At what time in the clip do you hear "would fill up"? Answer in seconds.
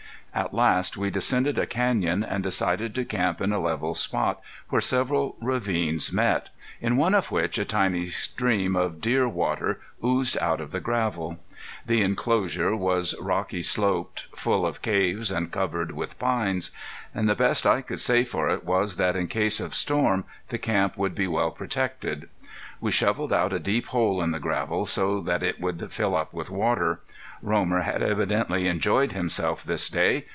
25.59-26.33